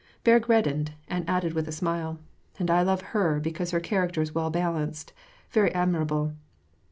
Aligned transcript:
Berg 0.23 0.49
reddened, 0.49 0.93
and 1.07 1.29
added 1.29 1.53
with 1.53 1.67
a 1.67 1.71
smile," 1.71 2.17
And 2.57 2.71
I 2.71 2.81
love 2.81 3.01
her 3.13 3.39
because 3.39 3.69
her 3.69 3.79
character 3.79 4.19
is 4.23 4.33
well 4.33 4.49
balanced— 4.49 5.13
very 5.51 5.71
admirable. 5.75 6.33